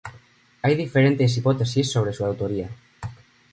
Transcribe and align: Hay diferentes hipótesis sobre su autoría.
Hay 0.63 0.73
diferentes 0.73 1.37
hipótesis 1.37 1.91
sobre 1.91 2.11
su 2.11 2.25
autoría. 2.25 2.71